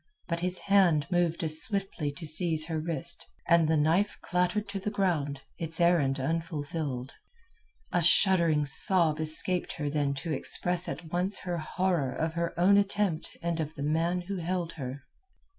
[0.27, 4.79] But his hand moved as swiftly to seize her wrist, and the knife clattered to
[4.79, 7.13] the ground, its errand unfulfilled.
[7.93, 12.77] A shuddering sob escaped her then to express at once her horror of her own
[12.77, 15.03] attempt and of the man who held her.